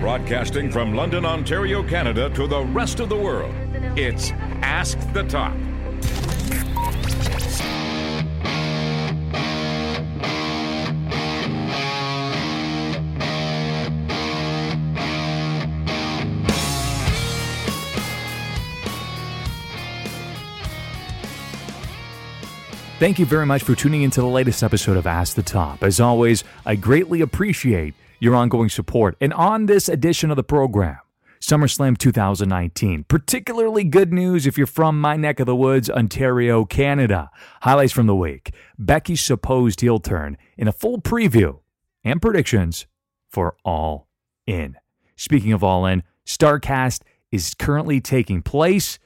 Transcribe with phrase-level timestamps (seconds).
[0.00, 3.52] Broadcasting from London, Ontario, Canada to the rest of the world,
[3.98, 4.30] it's
[4.62, 5.56] Ask the Top.
[22.98, 25.84] Thank you very much for tuning into the latest episode of Ask the Top.
[25.84, 29.16] As always, I greatly appreciate your ongoing support.
[29.20, 30.98] And on this edition of the program,
[31.40, 33.04] SummerSlam 2019.
[33.04, 37.30] Particularly good news if you're from my neck of the woods, Ontario, Canada.
[37.62, 41.60] Highlights from the week Becky's supposed heel turn in a full preview
[42.02, 42.88] and predictions
[43.28, 44.08] for All
[44.44, 44.76] In.
[45.14, 48.98] Speaking of All In, Starrcast is currently taking place.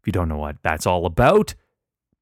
[0.00, 1.54] If you don't know what that's all about,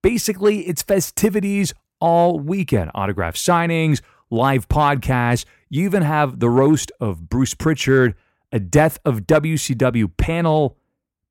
[0.03, 5.45] basically it's festivities all weekend autograph signings, live podcasts.
[5.71, 8.15] You even have the roast of Bruce Prichard,
[8.51, 10.77] a death of WCW panel.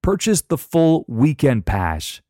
[0.02, 2.22] Purchase the full weekend pass,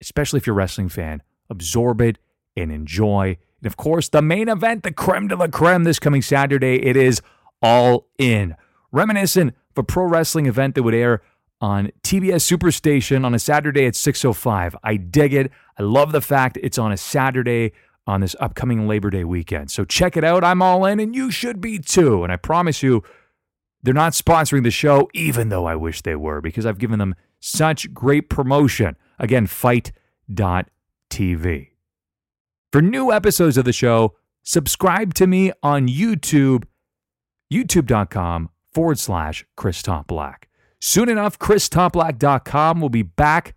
[0.00, 1.22] especially if you're a wrestling fan.
[1.50, 2.18] Absorb it
[2.56, 3.36] and enjoy.
[3.60, 6.96] And of course, the main event, the creme de la creme, this coming Saturday, it
[6.96, 7.20] is
[7.60, 8.54] all in.
[8.92, 11.22] Reminiscent of a pro wrestling event that would air
[11.60, 14.76] on TBS Superstation on a Saturday at 6:05.
[14.82, 15.50] I dig it.
[15.78, 17.72] I love the fact it's on a Saturday
[18.06, 19.70] on this upcoming Labor Day weekend.
[19.70, 20.42] So check it out.
[20.42, 22.24] I'm all in and you should be too.
[22.24, 23.02] And I promise you
[23.82, 27.14] they're not sponsoring the show even though I wish they were because I've given them
[27.40, 28.96] such great promotion.
[29.18, 29.92] Again, FITE.tv.
[32.72, 36.64] For new episodes of the show, subscribe to me on YouTube,
[37.52, 40.47] youtube.com forward slash Chris Toplack.
[40.80, 43.54] Soon enough, ChrisToplack.com will be back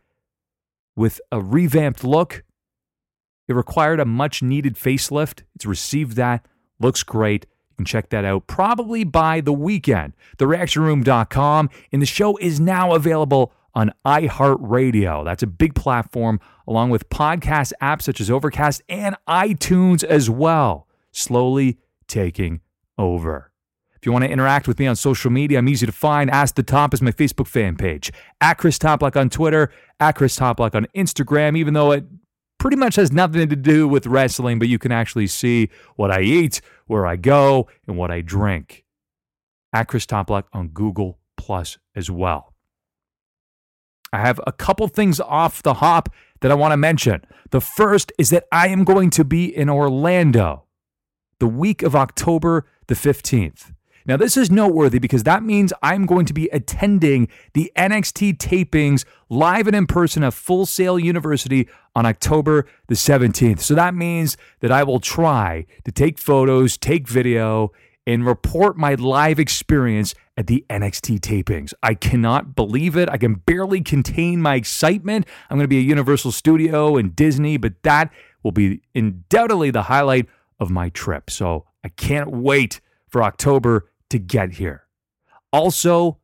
[0.95, 2.44] with a revamped look.
[3.47, 5.44] It required a much needed facelift.
[5.55, 6.45] It's received that.
[6.80, 7.45] Looks great.
[7.69, 10.14] You can check that out probably by the weekend.
[10.38, 11.69] TheReactionRoom.com.
[11.92, 15.23] And the show is now available on iHeartRadio.
[15.23, 20.87] That's a big platform, along with podcast apps such as Overcast and iTunes as well.
[21.11, 21.77] Slowly
[22.08, 22.61] taking
[22.98, 23.51] over.
[24.02, 26.32] If you want to interact with me on social media, I'm easy to find.
[26.32, 28.12] Ask the Top is my Facebook fan page.
[28.42, 32.06] At Chris Toplack on Twitter, at Chris Toplack on Instagram, even though it
[32.58, 36.22] pretty much has nothing to do with wrestling, but you can actually see what I
[36.22, 38.86] eat, where I go, and what I drink.
[39.72, 42.56] At Chris Toplack on Google Plus as well.
[44.11, 46.10] I have a couple things off the hop
[46.40, 47.23] that I want to mention.
[47.52, 50.64] The first is that I am going to be in Orlando
[51.38, 53.73] the week of October the 15th.
[54.06, 59.06] Now, this is noteworthy because that means I'm going to be attending the NXT tapings
[59.30, 63.60] live and in person at Full Sail University on October the 17th.
[63.60, 67.72] So that means that I will try to take photos, take video,
[68.08, 71.73] and report my live experience at the NXT tapings.
[71.84, 73.10] I cannot believe it.
[73.10, 75.28] I can barely contain my excitement.
[75.50, 78.11] I'm going to be at Universal Studio and Disney, but that
[78.42, 80.28] will be undoubtedly the highlight
[80.60, 81.30] of my trip.
[81.30, 84.88] So I can't wait for October to get here.
[85.52, 86.20] Also,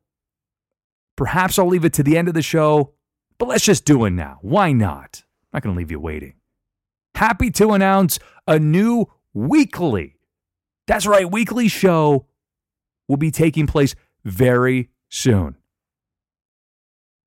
[1.16, 2.94] perhaps I'll leave it to the end of the show,
[3.38, 4.38] but let's just do it now.
[4.42, 5.22] Why not?
[5.24, 6.34] I'm not going to leave you waiting.
[7.14, 10.16] Happy to announce a new weekly,
[10.86, 12.26] that's right, weekly show
[13.08, 13.94] will be taking place
[14.24, 15.56] very soon.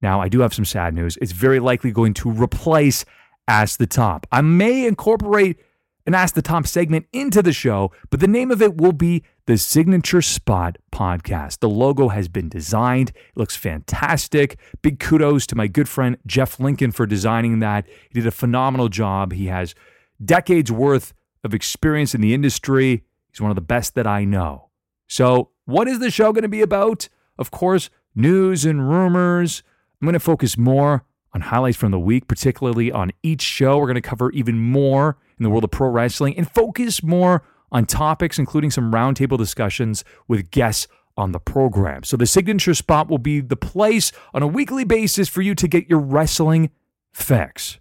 [0.02, 1.18] Now, I do have some sad news.
[1.22, 3.06] It's very likely going to replace
[3.48, 4.26] Ask the Top.
[4.32, 5.60] I may incorporate
[6.06, 9.24] an Ask the Top segment into the show, but the name of it will be
[9.46, 11.60] the Signature Spot Podcast.
[11.60, 14.58] The logo has been designed, it looks fantastic.
[14.82, 17.86] Big kudos to my good friend Jeff Lincoln for designing that.
[18.10, 19.34] He did a phenomenal job.
[19.34, 19.76] He has
[20.24, 21.14] decades worth
[21.44, 23.04] of experience in the industry.
[23.32, 24.70] He's one of the best that I know.
[25.08, 27.10] So, what is the show going to be about?
[27.38, 29.64] Of course, news and rumors.
[30.02, 33.78] I'm going to focus more on highlights from the week, particularly on each show.
[33.78, 37.42] We're going to cover even more in the world of pro wrestling and focus more
[37.72, 42.04] on topics, including some roundtable discussions with guests on the program.
[42.04, 45.68] So, the signature spot will be the place on a weekly basis for you to
[45.68, 46.70] get your wrestling
[47.12, 47.80] fix.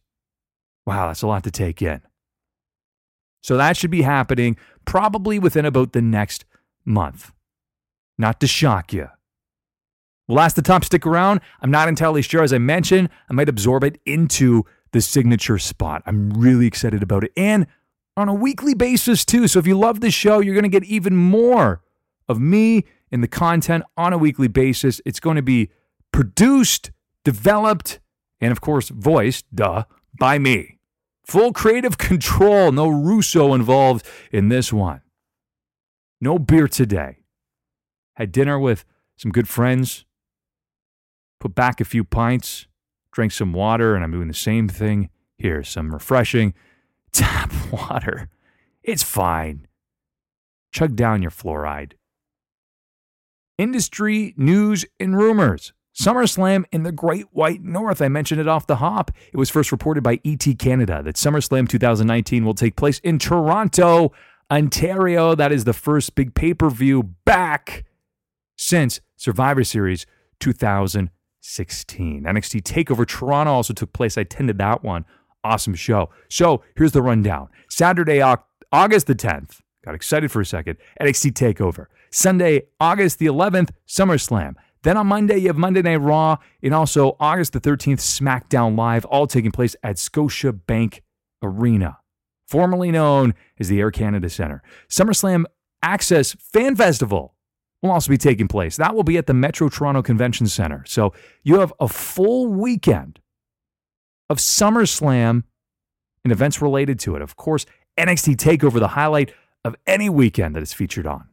[0.87, 2.01] Wow, that's a lot to take in.
[3.43, 4.57] So, that should be happening
[4.87, 6.47] probably within about the next
[6.87, 7.31] month.
[8.17, 9.09] Not to shock you.
[10.29, 11.41] Will Ask the Top stick around?
[11.61, 12.43] I'm not entirely sure.
[12.43, 16.03] As I mentioned, I might absorb it into the signature spot.
[16.07, 17.33] I'm really excited about it.
[17.37, 17.67] And
[18.17, 19.49] on a weekly basis, too.
[19.49, 21.83] So if you love this show, you're going to get even more
[22.29, 25.01] of me in the content on a weekly basis.
[25.05, 25.71] It's going to be
[26.13, 26.91] produced,
[27.25, 28.01] developed,
[28.41, 29.85] and of course, voiced, duh,
[30.19, 30.79] by me.
[31.25, 35.03] Full creative control, no Russo involved in this one.
[36.21, 37.19] No beer today.
[38.17, 38.85] had dinner with
[39.17, 40.05] some good friends,
[41.39, 42.67] put back a few pints,
[43.13, 45.63] drank some water, and I'm doing the same thing here.
[45.63, 46.55] Some refreshing
[47.13, 48.29] tap water.
[48.83, 49.67] It's fine.
[50.73, 51.93] Chug down your fluoride.
[53.59, 55.73] Industry news and rumors.
[55.95, 58.01] SummerSlam in the Great White North.
[58.01, 59.11] I mentioned it off the hop.
[59.33, 64.13] It was first reported by ET Canada that SummerSlam 2019 will take place in Toronto,
[64.51, 65.35] Ontario.
[65.35, 67.85] That is the first big pay per view back
[68.57, 70.07] since Survivor Series
[71.43, 72.25] 2016.
[72.25, 74.17] NXT TakeOver Toronto also took place.
[74.19, 75.05] I attended that one.
[75.43, 76.11] Awesome show.
[76.29, 79.61] So here's the rundown Saturday, August the 10th.
[79.85, 80.77] Got excited for a second.
[81.01, 81.87] NXT TakeOver.
[82.11, 84.55] Sunday, August the 11th, SummerSlam.
[84.83, 89.05] Then on Monday, you have Monday Night Raw and also August the 13th, SmackDown Live,
[89.07, 91.01] all taking place at Scotiabank
[91.43, 91.99] Arena,
[92.47, 94.63] formerly known as the Air Canada Centre.
[94.89, 95.45] SummerSlam
[95.83, 97.35] Access Fan Festival
[97.83, 98.77] will also be taking place.
[98.77, 100.85] That will be at the Metro Toronto Convention Center.
[100.87, 101.13] So
[101.43, 103.21] you have a full weekend
[104.29, 105.45] of SummerSlam
[106.25, 107.23] and events related to it.
[107.23, 107.67] Of course,
[107.99, 109.33] NXT TakeOver, the highlight
[109.65, 111.29] of any weekend that is featured on.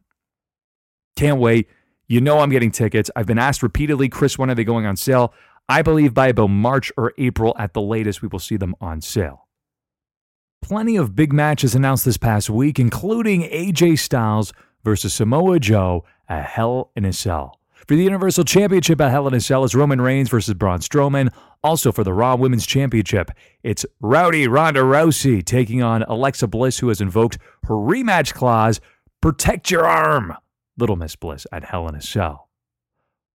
[1.16, 1.68] Can't wait.
[2.06, 3.10] You know I'm getting tickets.
[3.14, 5.34] I've been asked repeatedly, Chris, when are they going on sale?
[5.68, 9.02] I believe by about March or April at the latest, we will see them on
[9.02, 9.46] sale.
[10.62, 14.52] Plenty of big matches announced this past week, including AJ Styles
[14.84, 17.58] versus Samoa Joe at Hell in a Cell.
[17.86, 21.32] For the Universal Championship at Hell in a Cell is Roman Reigns versus Braun Strowman.
[21.64, 23.30] Also for the Raw Women's Championship,
[23.62, 28.80] it's Rowdy Ronda Rousey taking on Alexa Bliss, who has invoked her rematch clause.
[29.20, 30.34] Protect your arm.
[30.76, 32.48] Little Miss Bliss at Hell in a Cell.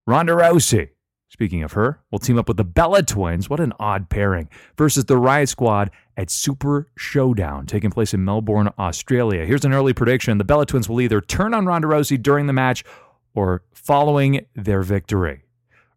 [0.06, 0.90] Ronda Rousey,
[1.34, 3.50] speaking of her, we'll team up with the Bella Twins.
[3.50, 4.48] What an odd pairing.
[4.78, 9.44] Versus the Riot Squad at Super Showdown, taking place in Melbourne, Australia.
[9.44, 12.54] Here's an early prediction the Bella Twins will either turn on Ronda Rousey during the
[12.54, 12.84] match
[13.34, 15.44] or following their victory.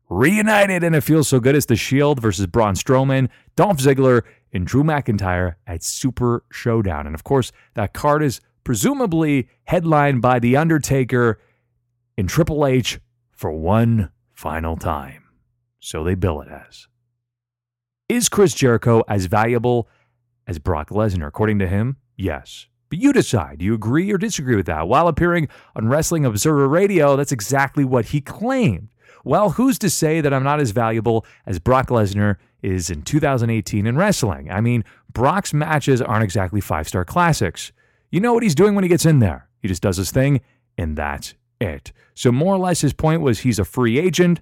[0.08, 4.22] Reunited, and it feels so good as The Shield versus Braun Strowman, Dolph Ziggler,
[4.52, 7.06] and Drew McIntyre at Super Showdown.
[7.06, 11.40] And of course, that card is presumably headlined by The Undertaker
[12.16, 13.00] and Triple H
[13.32, 15.25] for one final time.
[15.86, 16.88] So they bill it as.
[18.08, 19.88] Is Chris Jericho as valuable
[20.44, 21.28] as Brock Lesnar?
[21.28, 22.66] According to him, yes.
[22.88, 23.58] But you decide.
[23.58, 24.88] Do you agree or disagree with that?
[24.88, 25.46] While appearing
[25.76, 28.88] on Wrestling Observer Radio, that's exactly what he claimed.
[29.22, 33.86] Well, who's to say that I'm not as valuable as Brock Lesnar is in 2018
[33.86, 34.50] in wrestling?
[34.50, 34.82] I mean,
[35.12, 37.70] Brock's matches aren't exactly five star classics.
[38.10, 39.48] You know what he's doing when he gets in there.
[39.62, 40.40] He just does his thing,
[40.76, 41.92] and that's it.
[42.14, 44.40] So, more or less, his point was he's a free agent,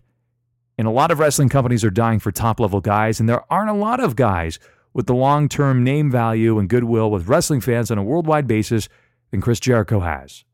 [0.77, 3.71] and a lot of wrestling companies are dying for top level guys, and there aren't
[3.71, 4.59] a lot of guys
[4.93, 8.89] with the long term name value and goodwill with wrestling fans on a worldwide basis
[9.31, 10.45] than Chris Jericho has.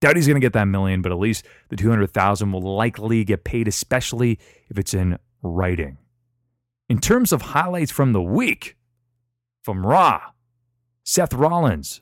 [0.01, 3.45] Doubt he's going to get that million, but at least the 200,000 will likely get
[3.45, 4.39] paid, especially
[4.69, 5.99] if it's in writing.
[6.89, 8.77] In terms of highlights from the week,
[9.63, 10.21] from Raw,
[11.05, 12.01] Seth Rollins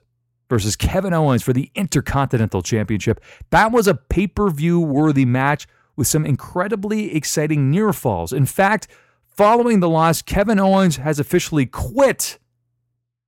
[0.48, 3.20] versus Kevin Owens for the Intercontinental Championship.
[3.50, 8.32] That was a pay per view worthy match with some incredibly exciting near falls.
[8.32, 8.88] In fact,
[9.26, 12.38] following the loss, Kevin Owens has officially quit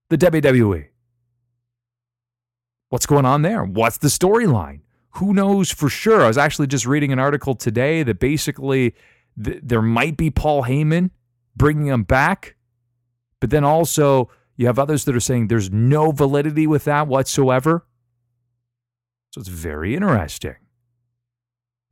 [0.09, 0.90] the WWE.
[2.91, 3.65] What's going on there?
[3.65, 4.81] What's the storyline?
[5.15, 6.23] Who knows for sure?
[6.23, 8.95] I was actually just reading an article today that basically
[9.43, 11.11] th- there might be Paul Heyman
[11.57, 12.57] bringing him back,
[13.41, 17.87] but then also you have others that are saying there's no validity with that whatsoever.
[19.33, 20.57] So it's very interesting.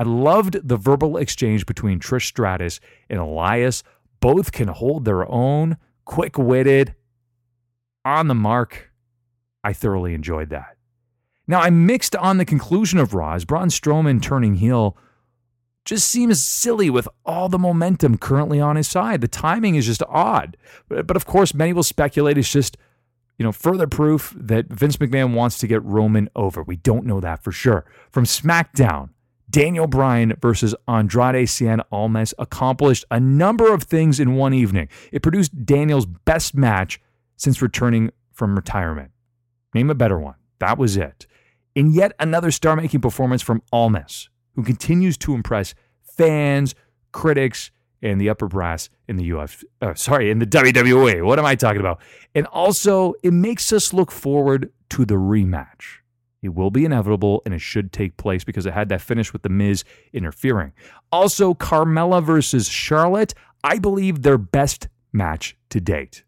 [0.00, 3.84] I loved the verbal exchange between Trish Stratus and Elias.
[4.20, 6.96] Both can hold their own, quick witted,
[8.04, 8.90] on the mark.
[9.62, 10.77] I thoroughly enjoyed that.
[11.48, 14.96] Now, I'm mixed on the conclusion of Raw as Braun Strowman turning heel
[15.86, 19.22] just seems silly with all the momentum currently on his side.
[19.22, 20.58] The timing is just odd.
[20.86, 22.76] But, but of course, many will speculate it's just,
[23.38, 26.62] you know, further proof that Vince McMahon wants to get Roman over.
[26.62, 27.86] We don't know that for sure.
[28.10, 29.08] From SmackDown,
[29.48, 34.90] Daniel Bryan versus Andrade Cien Almas accomplished a number of things in one evening.
[35.10, 37.00] It produced Daniel's best match
[37.38, 39.12] since returning from retirement.
[39.72, 40.34] Name a better one.
[40.58, 41.26] That was it
[41.78, 46.74] in yet another star making performance from Almas, who continues to impress fans,
[47.12, 47.70] critics,
[48.02, 49.62] and the upper brass in the UFC.
[49.80, 51.24] Uh, sorry, in the WWE.
[51.24, 52.00] What am I talking about?
[52.34, 55.98] And also, it makes us look forward to the rematch.
[56.42, 59.42] It will be inevitable and it should take place because it had that finish with
[59.42, 60.72] The Miz interfering.
[61.12, 66.24] Also, Carmella versus Charlotte, I believe their best match to date.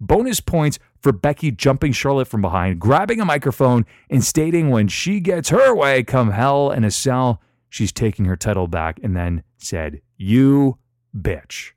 [0.00, 5.20] Bonus points for Becky jumping Charlotte from behind, grabbing a microphone, and stating when she
[5.20, 9.42] gets her way, come hell in a cell, she's taking her title back, and then
[9.56, 10.78] said, You
[11.16, 11.72] bitch.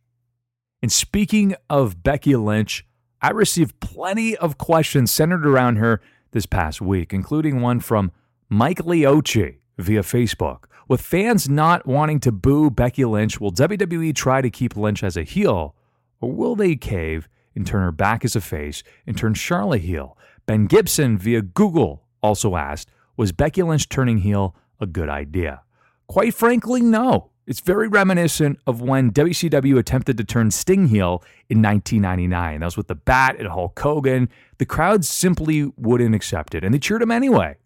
[0.82, 2.86] And speaking of Becky Lynch,
[3.22, 6.02] I received plenty of questions centered around her
[6.32, 8.12] this past week, including one from
[8.50, 10.66] Mike Leochi via Facebook.
[10.88, 15.16] With fans not wanting to boo Becky Lynch, will WWE try to keep Lynch as
[15.16, 15.76] a heel,
[16.20, 20.18] or will they cave and turn her back as a face and turn Charlotte heel.
[20.46, 25.62] Ben Gibson via Google also asked, was Becky Lynch turning heel a good idea?
[26.08, 27.32] Quite frankly, no.
[27.48, 32.60] It's very reminiscent of when WCW attempted to turn Sting heel in 1999.
[32.60, 34.30] That was with the Bat and Hulk Hogan.
[34.58, 37.58] The crowd simply wouldn't accept it, and they cheered him anyway.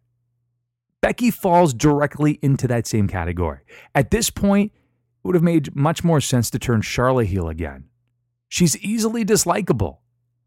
[1.02, 3.60] Becky falls directly into that same category.
[3.94, 7.86] At this point, it would have made much more sense to turn Charlotte heel again.
[8.48, 9.98] She's easily dislikable.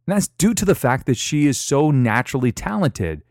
[0.07, 3.23] And that's due to the fact that she is so naturally talented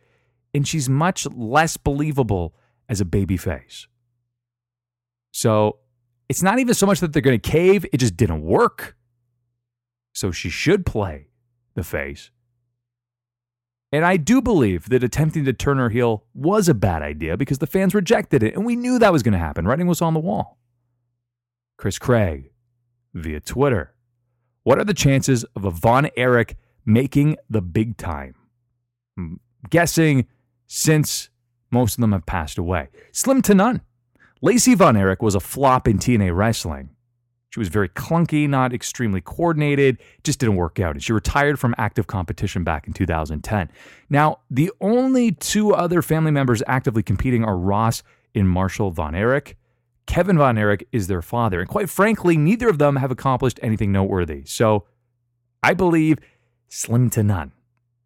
[0.53, 2.55] and she's much less believable
[2.87, 3.87] as a baby face.
[5.31, 5.79] So
[6.29, 8.95] it's not even so much that they're going to cave, it just didn't work.
[10.13, 11.27] So she should play
[11.75, 12.31] the face.
[13.91, 17.59] And I do believe that attempting to turn her heel was a bad idea because
[17.59, 19.65] the fans rejected it, and we knew that was going to happen.
[19.65, 20.57] Writing was on the wall.
[21.77, 22.51] Chris Craig
[23.13, 23.93] via Twitter
[24.67, 28.35] what are the chances of a Von Erich making the big time?
[29.17, 30.27] I'm guessing
[30.65, 31.29] since
[31.71, 32.89] most of them have passed away.
[33.13, 33.79] Slim to none.
[34.41, 36.89] Lacey Von Erich was a flop in TNA wrestling.
[37.49, 40.95] She was very clunky, not extremely coordinated, just didn't work out.
[40.95, 43.71] And she retired from active competition back in 2010.
[44.09, 48.03] Now, the only two other family members actively competing are Ross
[48.35, 49.55] and Marshall Von Erich.
[50.07, 51.59] Kevin Von Erich is their father.
[51.59, 54.43] And quite frankly, neither of them have accomplished anything noteworthy.
[54.45, 54.85] So
[55.61, 56.17] I believe
[56.69, 57.51] slim to none.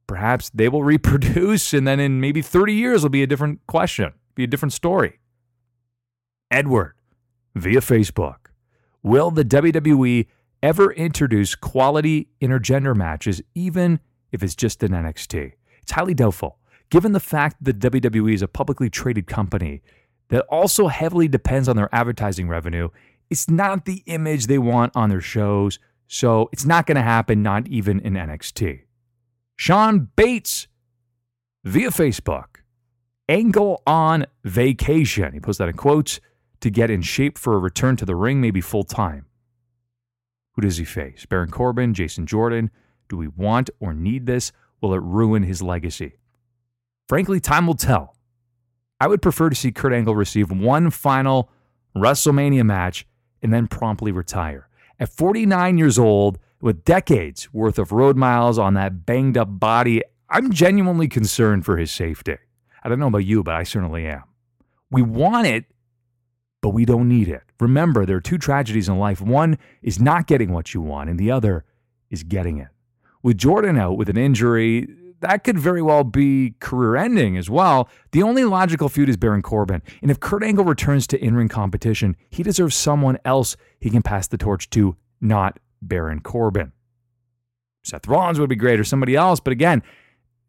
[0.07, 4.11] Perhaps they will reproduce, and then in maybe 30 years will be a different question,
[4.35, 5.19] be a different story.
[6.49, 6.95] Edward,
[7.55, 8.47] via Facebook,
[9.03, 10.27] will the WWE
[10.61, 13.99] ever introduce quality intergender matches, even
[14.31, 15.53] if it's just in NXT?
[15.81, 16.57] It's highly doubtful,
[16.89, 19.81] given the fact that the WWE is a publicly traded company
[20.31, 22.89] that also heavily depends on their advertising revenue.
[23.29, 27.43] It's not the image they want on their shows, so it's not going to happen,
[27.43, 28.81] not even in NXT.
[29.57, 30.67] Sean Bates
[31.65, 32.61] via Facebook.
[33.29, 35.33] Angle on vacation.
[35.33, 36.19] He puts that in quotes
[36.61, 39.25] to get in shape for a return to the ring, maybe full time.
[40.53, 41.25] Who does he face?
[41.25, 42.71] Baron Corbin, Jason Jordan?
[43.09, 44.51] Do we want or need this?
[44.81, 46.13] Will it ruin his legacy?
[47.07, 48.15] Frankly, time will tell.
[49.01, 51.49] I would prefer to see Kurt Angle receive one final
[51.97, 53.07] WrestleMania match
[53.41, 54.67] and then promptly retire.
[54.99, 60.03] At 49 years old, with decades worth of road miles on that banged up body,
[60.29, 62.37] I'm genuinely concerned for his safety.
[62.83, 64.21] I don't know about you, but I certainly am.
[64.91, 65.65] We want it,
[66.61, 67.41] but we don't need it.
[67.59, 69.19] Remember, there are two tragedies in life.
[69.19, 71.65] One is not getting what you want, and the other
[72.11, 72.67] is getting it.
[73.23, 74.87] With Jordan out with an injury,
[75.21, 77.89] that could very well be career ending as well.
[78.11, 79.81] The only logical feud is Baron Corbin.
[80.01, 84.01] And if Kurt Angle returns to in ring competition, he deserves someone else he can
[84.01, 86.73] pass the torch to, not Baron Corbin.
[87.83, 89.81] Seth Rollins would be great or somebody else, but again,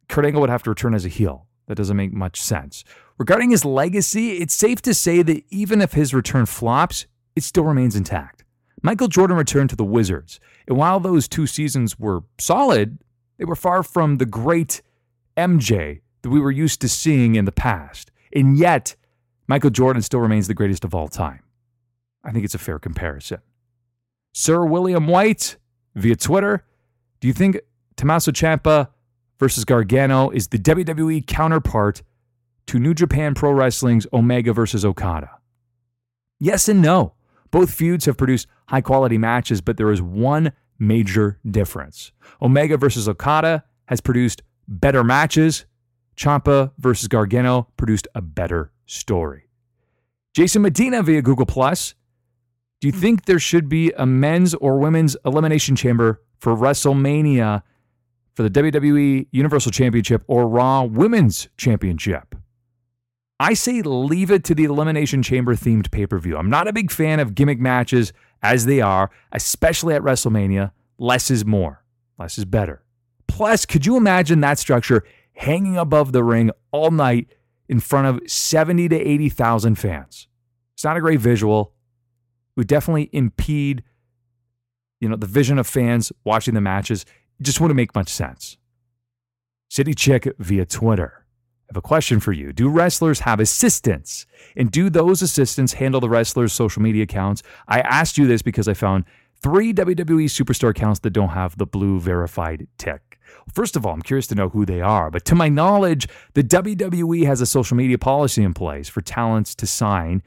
[0.09, 1.47] Kurt Angle would have to return as a heel.
[1.67, 2.85] That doesn't make much sense.
[3.19, 7.64] Regarding his legacy, it's safe to say that even if his return flops, it still
[7.64, 8.45] remains intact.
[8.83, 12.99] Michael Jordan returned to the Wizards, and while those two seasons were solid,
[13.39, 14.83] they were far from the great
[15.37, 18.11] MJ that we were used to seeing in the past.
[18.35, 18.97] And yet,
[19.47, 21.41] Michael Jordan still remains the greatest of all time.
[22.25, 23.41] I think it's a fair comparison.
[24.33, 25.57] Sir William White,
[25.95, 26.65] via Twitter,
[27.21, 27.59] do you think
[27.97, 28.89] Tommaso Ciampa
[29.39, 32.03] versus Gargano is the WWE counterpart
[32.67, 35.31] to New Japan Pro Wrestling's Omega versus Okada?
[36.39, 37.15] Yes and no.
[37.51, 42.12] Both feuds have produced high quality matches, but there is one major difference.
[42.41, 45.65] Omega versus Okada has produced better matches.
[46.17, 49.49] Ciampa versus Gargano produced a better story.
[50.35, 51.95] Jason Medina via Google Plus.
[52.81, 57.62] Do you think there should be a men's or women's elimination chamber for WrestleMania
[58.35, 62.35] for the WWE Universal Championship or Raw Women's Championship.
[63.39, 66.37] I say leave it to the Elimination Chamber themed pay per view.
[66.37, 70.72] I'm not a big fan of gimmick matches as they are, especially at WrestleMania.
[70.99, 71.84] Less is more,
[72.18, 72.82] less is better.
[73.26, 77.28] Plus, could you imagine that structure hanging above the ring all night
[77.68, 80.28] in front of 70 to 80,000 fans?
[80.75, 81.72] It's not a great visual.
[82.50, 83.82] It would definitely impede
[85.02, 87.04] you know, the vision of fans watching the matches
[87.40, 88.56] It just wouldn't make much sense.
[89.68, 91.22] City Chick via Twitter.
[91.69, 92.52] I have a question for you.
[92.52, 94.26] Do wrestlers have assistants?
[94.57, 97.42] And do those assistants handle the wrestlers' social media accounts?
[97.66, 99.04] I asked you this because I found
[99.42, 103.19] three WWE superstar accounts that don't have the blue verified tick.
[103.52, 106.45] First of all, I'm curious to know who they are, but to my knowledge, the
[106.45, 110.23] WWE has a social media policy in place for talents to sign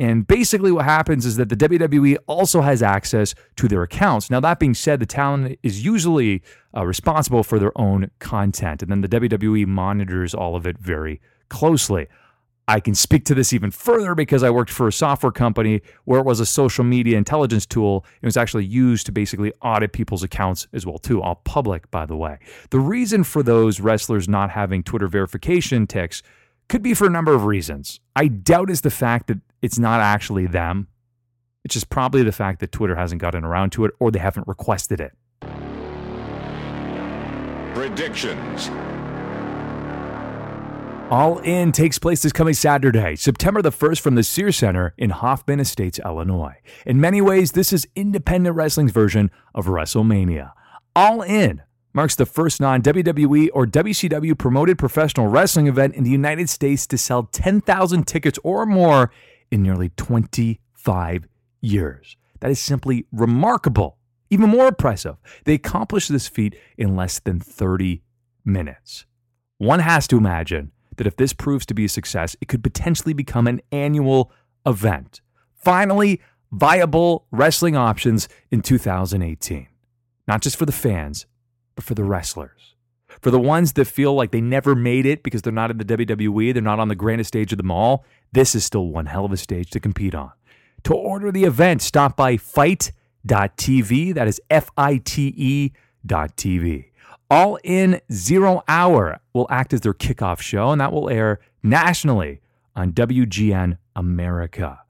[0.00, 4.30] and basically, what happens is that the WWE also has access to their accounts.
[4.30, 6.42] Now, that being said, the talent is usually
[6.76, 11.20] uh, responsible for their own content, and then the WWE monitors all of it very
[11.48, 12.06] closely.
[12.68, 16.20] I can speak to this even further because I worked for a software company where
[16.20, 18.04] it was a social media intelligence tool.
[18.20, 22.04] It was actually used to basically audit people's accounts as well too, all public by
[22.04, 22.38] the way.
[22.68, 26.22] The reason for those wrestlers not having Twitter verification ticks
[26.68, 28.00] could be for a number of reasons.
[28.14, 30.88] I doubt is the fact that it's not actually them.
[31.64, 34.48] It's just probably the fact that Twitter hasn't gotten around to it or they haven't
[34.48, 35.12] requested it.
[37.74, 38.70] Predictions.
[41.10, 45.08] All In takes place this coming Saturday, September the 1st, from the Sears Center in
[45.08, 46.56] Hoffman Estates, Illinois.
[46.84, 50.52] In many ways, this is independent wrestling's version of WrestleMania.
[50.94, 51.62] All In
[51.94, 56.86] marks the first non WWE or WCW promoted professional wrestling event in the United States
[56.88, 59.10] to sell 10,000 tickets or more
[59.50, 61.26] in nearly 25
[61.60, 62.16] years.
[62.40, 63.98] That is simply remarkable.
[64.30, 68.02] Even more impressive, they accomplished this feat in less than 30
[68.44, 69.06] minutes.
[69.56, 73.14] One has to imagine that if this proves to be a success, it could potentially
[73.14, 74.30] become an annual
[74.66, 75.20] event.
[75.56, 76.20] Finally,
[76.52, 79.68] viable wrestling options in 2018.
[80.26, 81.26] Not just for the fans,
[81.74, 82.74] but for the wrestlers.
[83.20, 85.84] For the ones that feel like they never made it because they're not in the
[85.84, 89.24] WWE, they're not on the grandest stage of them all, this is still one hell
[89.24, 90.32] of a stage to compete on.
[90.84, 94.14] To order the event, stop by FITE.tv.
[94.14, 95.72] That is F I T E
[96.06, 96.84] TV.
[97.30, 102.40] All in Zero Hour will act as their kickoff show, and that will air nationally
[102.74, 104.80] on WGN America.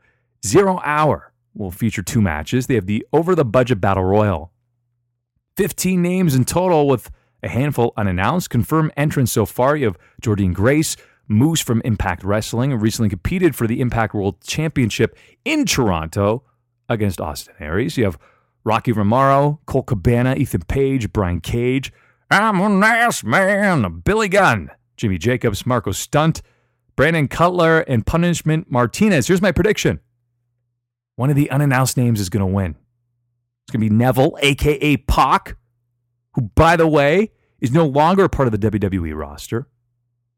[0.46, 2.66] Zero Hour will feature two matches.
[2.66, 4.52] They have the Over the Budget Battle Royal
[5.56, 7.10] 15 names in total with
[7.42, 8.50] a handful unannounced.
[8.50, 10.96] Confirmed entrants so far, you have Jordynne Grace,
[11.26, 16.42] Moose from Impact Wrestling, and recently competed for the Impact World Championship in Toronto
[16.88, 17.96] against Austin Aries.
[17.96, 18.18] You have
[18.64, 21.92] Rocky Romero, Colt Cabana, Ethan Page, Brian Cage.
[22.30, 26.42] I'm a nice man, Billy Gunn, Jimmy Jacobs, Marco Stunt,
[26.96, 29.28] Brandon Cutler, and Punishment Martinez.
[29.28, 30.00] Here's my prediction.
[31.16, 32.76] One of the unannounced names is going to win.
[33.64, 35.56] It's going to be Neville, aka Pac,
[36.38, 39.66] who, by the way, is no longer a part of the WWE roster.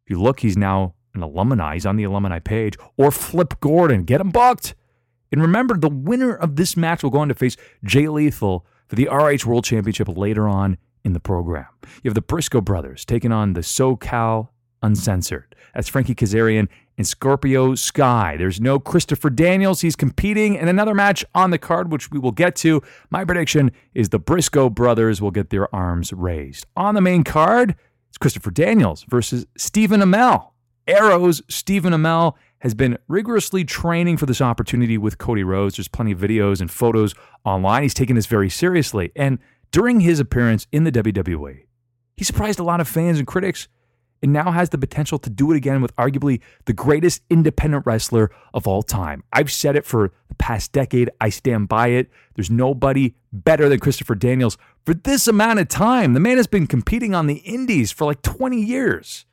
[0.07, 1.75] If you look, he's now an alumni.
[1.75, 2.77] He's on the alumni page.
[2.97, 4.05] Or Flip Gordon.
[4.05, 4.75] Get him booked.
[5.31, 8.97] And remember, the winner of this match will go on to face Jay Lethal for
[8.97, 11.67] the ROH World Championship later on in the program.
[12.03, 14.49] You have the Briscoe brothers taking on the SoCal
[14.83, 15.55] Uncensored.
[15.75, 16.69] That's Frankie Kazarian
[17.01, 18.37] and Scorpio Sky.
[18.37, 19.81] There's no Christopher Daniels.
[19.81, 22.83] He's competing in another match on the card, which we will get to.
[23.09, 26.67] My prediction is the Briscoe brothers will get their arms raised.
[26.77, 27.75] On the main card,
[28.11, 30.51] It's Christopher Daniels versus Stephen Amell.
[30.87, 35.77] Arrow's Stephen Amell has been rigorously training for this opportunity with Cody Rhodes.
[35.77, 37.83] There's plenty of videos and photos online.
[37.83, 39.11] He's taken this very seriously.
[39.17, 39.39] And
[39.73, 41.61] during his appearance in the WWE,
[42.19, 43.69] he surprised a lot of fans and critics
[44.23, 48.31] and now has the potential to do it again with arguably the greatest independent wrestler
[48.53, 49.25] of all time.
[49.33, 51.11] I've said it for the past decade.
[51.21, 52.11] I stand by it.
[52.35, 56.13] There's nobody better than Christopher Daniels for this amount of time.
[56.13, 59.25] The man has been competing on the indies for like 20 years.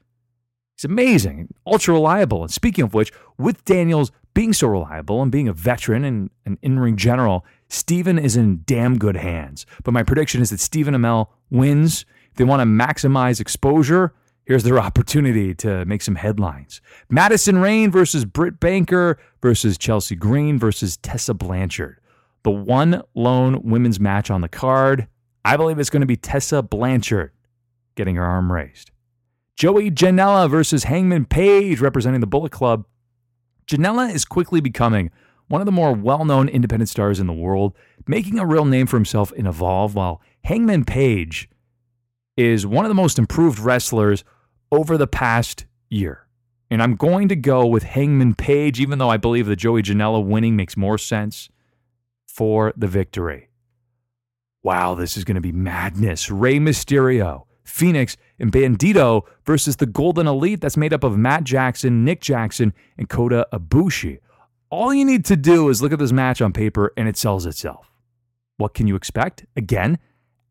[0.77, 2.43] He's amazing, ultra reliable.
[2.43, 6.59] And speaking of which, with Daniels being so reliable and being a veteran and an
[6.61, 9.65] in ring general, Stephen is in damn good hands.
[9.83, 12.05] But my prediction is that Stephen Amell wins.
[12.29, 14.13] If they want to maximize exposure,
[14.47, 16.81] here's their opportunity to make some headlines.
[17.09, 21.99] Madison Rayne versus Britt Baker versus Chelsea Green versus Tessa Blanchard.
[22.43, 25.07] The one lone women's match on the card.
[25.43, 27.31] I believe it's going to be Tessa Blanchard
[27.95, 28.91] getting her arm raised.
[29.57, 32.85] Joey Janela versus Hangman Page representing the Bullet Club.
[33.67, 35.11] Janela is quickly becoming
[35.49, 37.73] one of the more well known independent stars in the world,
[38.07, 41.49] making a real name for himself in Evolve, while Hangman Page
[42.37, 44.23] is one of the most improved wrestlers
[44.71, 46.27] over the past year.
[46.69, 50.23] And I'm going to go with Hangman Page, even though I believe that Joey Janela
[50.23, 51.49] winning makes more sense
[52.25, 53.49] for the victory.
[54.63, 56.29] Wow, this is going to be madness.
[56.29, 62.03] Rey Mysterio Fénix, and Bandito versus the Golden Elite that's made up of Matt Jackson,
[62.05, 64.19] Nick Jackson, and Kota Ibushi.
[64.69, 67.45] All you need to do is look at this match on paper and it sells
[67.45, 67.91] itself.
[68.57, 69.45] What can you expect?
[69.55, 69.99] Again,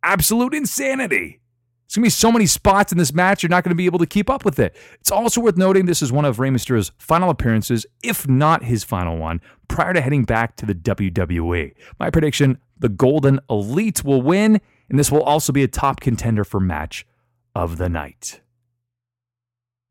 [0.03, 1.41] absolute insanity.
[1.87, 3.87] There's going to be so many spots in this match, you're not going to be
[3.87, 4.77] able to keep up with it.
[4.95, 8.83] It's also worth noting this is one of Rey Mysterio's final appearances, if not his
[8.83, 11.73] final one, prior to heading back to the WWE.
[12.01, 16.45] My prediction the Golden Elite will win, and this will also be a top contender
[16.45, 17.07] for match
[17.55, 18.41] of the night.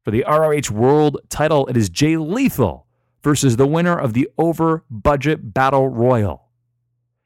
[0.04, 2.86] For the ROH World title, it is Jay Lethal
[3.24, 6.45] versus the winner of the over budget battle royal.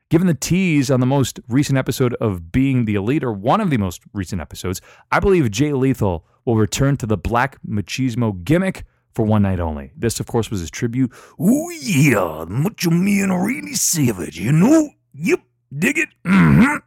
[0.09, 3.69] Given the tease on the most recent episode of Being the Elite, or one of
[3.69, 8.85] the most recent episodes, I believe Jay Lethal will return to the Black Machismo gimmick
[9.13, 9.91] for one night only.
[9.95, 11.13] This, of course, was his tribute.
[11.39, 14.89] Ooh, yeah, Macho Man Randy Savage, you know?
[15.13, 15.41] Yep,
[15.77, 16.09] dig it.
[16.25, 16.77] Mm-hmm.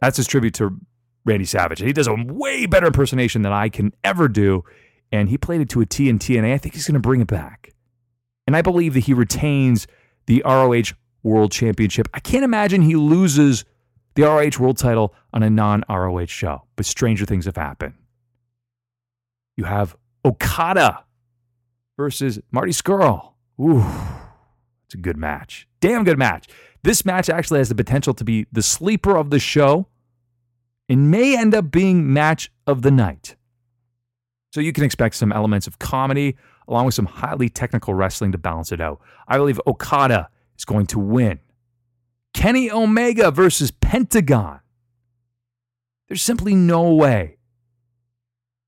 [0.00, 0.78] That's his tribute to
[1.26, 1.80] Randy Savage.
[1.80, 4.64] And he does a way better impersonation than I can ever do.
[5.12, 6.54] And he played it to a T and TNA.
[6.54, 7.74] I think he's going to bring it back.
[8.46, 9.86] And I believe that he retains
[10.26, 12.08] the ROH World Championship.
[12.14, 13.64] I can't imagine he loses
[14.14, 17.94] the ROH World title on a non ROH show, but stranger things have happened.
[19.56, 21.04] You have Okada
[21.96, 23.32] versus Marty Scurll.
[23.60, 23.84] Ooh,
[24.86, 25.68] it's a good match.
[25.80, 26.48] Damn good match.
[26.82, 29.86] This match actually has the potential to be the sleeper of the show
[30.88, 33.36] and may end up being match of the night.
[34.52, 38.38] So you can expect some elements of comedy along with some highly technical wrestling to
[38.38, 39.00] balance it out.
[39.28, 40.28] I believe Okada
[40.60, 41.40] is going to win.
[42.34, 44.60] Kenny Omega versus Pentagon.
[46.08, 47.38] There's simply no way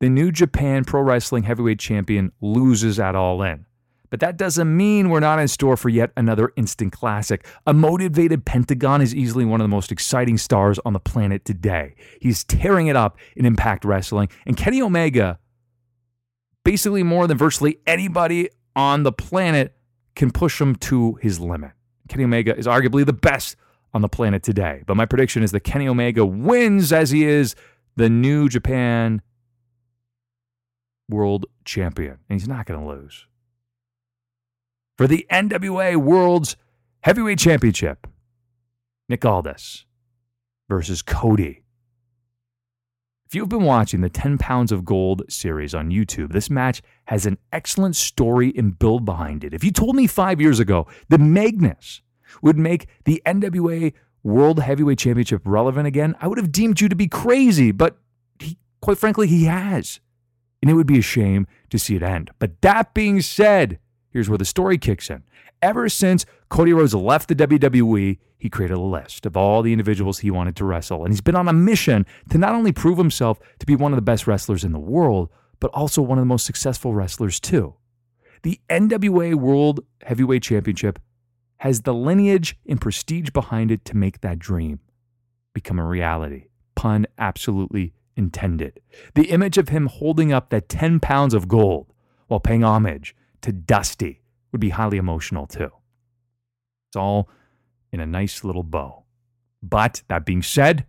[0.01, 3.67] the New Japan Pro Wrestling Heavyweight Champion loses at All In.
[4.11, 7.47] But that doesn't mean we're not in store for yet another instant classic.
[7.67, 11.95] A motivated Pentagon is easily one of the most exciting stars on the planet today.
[12.21, 14.29] He's tearing it up in Impact Wrestling.
[14.45, 15.39] And Kenny Omega,
[16.65, 19.77] basically more than virtually anybody on the planet,
[20.15, 21.73] can push him to his limit.
[22.13, 23.57] Kenny Omega is arguably the best
[23.95, 24.83] on the planet today.
[24.87, 27.57] But my prediction is that Kenny Omega wins as he is
[27.97, 29.23] the New Japan
[31.09, 32.19] World Champion.
[32.29, 33.27] And he's not going to lose
[34.99, 36.59] for the NWA World's
[37.01, 38.07] Heavyweight Championship.
[39.09, 39.87] Nick Aldis
[40.69, 41.62] versus Cody.
[43.33, 47.25] If you've been watching the 10 Pounds of Gold series on YouTube, this match has
[47.25, 49.55] an excellent story and build behind it.
[49.55, 52.03] If you told me five years ago that Magnus
[52.43, 56.95] would make the NWA World Heavyweight Championship relevant again, I would have deemed you to
[56.95, 57.97] be crazy, but
[58.39, 60.01] he, quite frankly, he has.
[60.61, 62.33] And it would be a shame to see it end.
[62.39, 63.79] But that being said,
[64.11, 65.23] Here's where the story kicks in.
[65.63, 70.19] Ever since Cody Rhodes left the WWE, he created a list of all the individuals
[70.19, 71.05] he wanted to wrestle.
[71.05, 73.97] And he's been on a mission to not only prove himself to be one of
[73.97, 77.77] the best wrestlers in the world, but also one of the most successful wrestlers, too.
[78.43, 80.99] The NWA World Heavyweight Championship
[81.59, 84.81] has the lineage and prestige behind it to make that dream
[85.55, 86.49] become a reality.
[86.75, 88.81] Pun absolutely intended.
[89.15, 91.93] The image of him holding up that 10 pounds of gold
[92.27, 94.22] while paying homage to Dusty
[94.53, 95.71] would be highly emotional too.
[96.89, 97.29] It's all
[97.91, 99.05] in a nice little bow.
[99.63, 100.87] But that being said,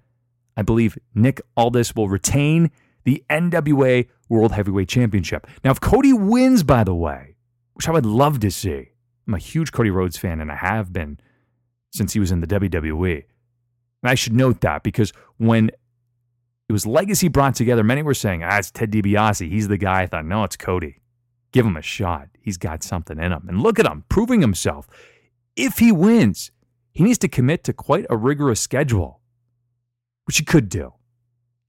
[0.55, 2.71] I believe Nick Aldis will retain
[3.03, 5.47] the NWA World Heavyweight Championship.
[5.63, 7.35] Now, if Cody wins, by the way,
[7.73, 8.91] which I would love to see,
[9.27, 11.19] I'm a huge Cody Rhodes fan and I have been
[11.91, 13.23] since he was in the WWE.
[14.03, 15.69] And I should note that because when
[16.67, 19.49] it was Legacy brought together, many were saying, ah, it's Ted DiBiase.
[19.49, 20.03] He's the guy.
[20.03, 20.99] I thought, no, it's Cody.
[21.53, 22.29] Give him a shot.
[22.41, 23.45] He's got something in him.
[23.47, 24.87] And look at him, proving himself.
[25.55, 26.51] If he wins,
[26.91, 29.21] he needs to commit to quite a rigorous schedule,
[30.25, 30.93] which he could do.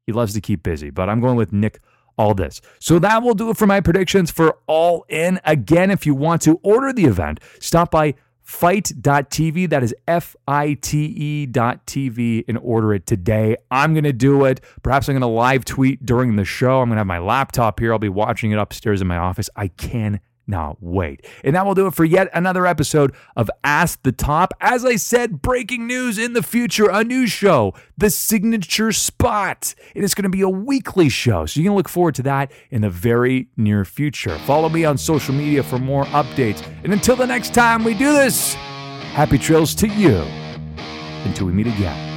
[0.07, 1.81] He loves to keep busy, but I'm going with Nick
[2.19, 2.61] Aldis.
[2.79, 5.41] So that will do it for my predictions for All In.
[5.45, 8.15] Again, if you want to order the event, stop by
[8.45, 9.71] FITE.tv.
[9.71, 13.57] That is F I T E.tv and order it today.
[13.71, 14.61] I'm going to do it.
[14.83, 16.81] Perhaps I'm going to live tweet during the show.
[16.81, 17.93] I'm going to have my laptop here.
[17.93, 19.49] I'll be watching it upstairs in my office.
[19.57, 21.27] I can now, wait.
[21.43, 24.53] And that will do it for yet another episode of Ask the Top.
[24.61, 29.75] As I said, breaking news in the future, a new show, The Signature Spot.
[29.95, 32.23] And It is going to be a weekly show, so you can look forward to
[32.25, 34.39] that in the very near future.
[34.41, 36.67] Follow me on social media for more updates.
[36.85, 38.55] And until the next time we do this,
[39.15, 40.17] happy trails to you
[41.25, 42.14] until we meet again.